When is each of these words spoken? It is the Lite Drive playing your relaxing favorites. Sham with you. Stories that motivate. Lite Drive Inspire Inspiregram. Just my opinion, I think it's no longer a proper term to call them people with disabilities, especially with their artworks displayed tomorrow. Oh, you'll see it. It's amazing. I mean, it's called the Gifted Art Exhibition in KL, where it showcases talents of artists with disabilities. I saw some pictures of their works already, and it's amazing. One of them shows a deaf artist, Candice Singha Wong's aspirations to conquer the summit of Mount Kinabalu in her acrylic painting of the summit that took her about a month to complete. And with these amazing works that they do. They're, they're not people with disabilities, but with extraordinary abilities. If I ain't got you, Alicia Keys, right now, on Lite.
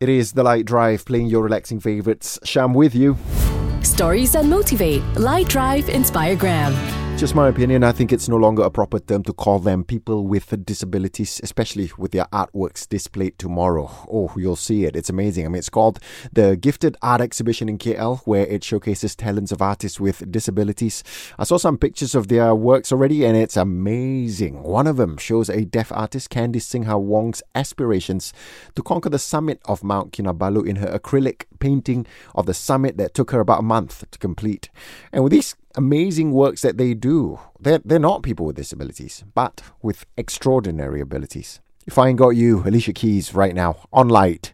It 0.00 0.08
is 0.08 0.32
the 0.32 0.44
Lite 0.44 0.64
Drive 0.64 1.04
playing 1.04 1.26
your 1.26 1.42
relaxing 1.42 1.80
favorites. 1.80 2.38
Sham 2.44 2.72
with 2.72 2.94
you. 2.94 3.16
Stories 3.82 4.32
that 4.32 4.44
motivate. 4.44 5.02
Lite 5.16 5.48
Drive 5.48 5.88
Inspire 5.88 6.36
Inspiregram. 6.36 6.97
Just 7.18 7.34
my 7.34 7.48
opinion, 7.48 7.82
I 7.82 7.90
think 7.90 8.12
it's 8.12 8.28
no 8.28 8.36
longer 8.36 8.62
a 8.62 8.70
proper 8.70 9.00
term 9.00 9.24
to 9.24 9.32
call 9.32 9.58
them 9.58 9.82
people 9.82 10.28
with 10.28 10.64
disabilities, 10.64 11.40
especially 11.42 11.90
with 11.98 12.12
their 12.12 12.26
artworks 12.26 12.88
displayed 12.88 13.36
tomorrow. 13.40 13.90
Oh, 14.08 14.32
you'll 14.36 14.54
see 14.54 14.84
it. 14.84 14.94
It's 14.94 15.10
amazing. 15.10 15.44
I 15.44 15.48
mean, 15.48 15.58
it's 15.58 15.68
called 15.68 15.98
the 16.32 16.56
Gifted 16.56 16.96
Art 17.02 17.20
Exhibition 17.20 17.68
in 17.68 17.76
KL, 17.76 18.20
where 18.20 18.46
it 18.46 18.62
showcases 18.62 19.16
talents 19.16 19.50
of 19.50 19.60
artists 19.60 19.98
with 19.98 20.30
disabilities. 20.30 21.02
I 21.40 21.42
saw 21.42 21.56
some 21.56 21.76
pictures 21.76 22.14
of 22.14 22.28
their 22.28 22.54
works 22.54 22.92
already, 22.92 23.26
and 23.26 23.36
it's 23.36 23.56
amazing. 23.56 24.62
One 24.62 24.86
of 24.86 24.96
them 24.96 25.16
shows 25.16 25.50
a 25.50 25.64
deaf 25.64 25.90
artist, 25.90 26.30
Candice 26.30 26.62
Singha 26.62 27.00
Wong's 27.00 27.42
aspirations 27.56 28.32
to 28.76 28.82
conquer 28.82 29.08
the 29.08 29.18
summit 29.18 29.60
of 29.64 29.82
Mount 29.82 30.12
Kinabalu 30.12 30.68
in 30.68 30.76
her 30.76 30.96
acrylic 30.96 31.46
painting 31.58 32.06
of 32.34 32.46
the 32.46 32.54
summit 32.54 32.96
that 32.96 33.14
took 33.14 33.30
her 33.30 33.40
about 33.40 33.60
a 33.60 33.62
month 33.62 34.04
to 34.10 34.18
complete. 34.18 34.70
And 35.12 35.22
with 35.24 35.32
these 35.32 35.54
amazing 35.78 36.32
works 36.32 36.62
that 36.62 36.76
they 36.76 36.92
do. 36.92 37.38
They're, 37.58 37.80
they're 37.84 37.98
not 37.98 38.22
people 38.22 38.44
with 38.44 38.56
disabilities, 38.56 39.24
but 39.34 39.62
with 39.80 40.04
extraordinary 40.16 41.00
abilities. 41.00 41.60
If 41.86 41.96
I 41.96 42.08
ain't 42.08 42.18
got 42.18 42.30
you, 42.30 42.62
Alicia 42.66 42.92
Keys, 42.92 43.32
right 43.32 43.54
now, 43.54 43.76
on 43.92 44.08
Lite. 44.08 44.52